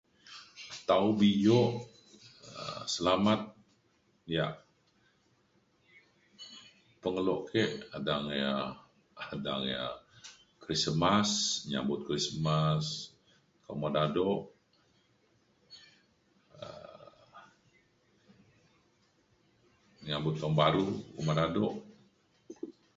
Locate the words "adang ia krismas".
9.33-11.29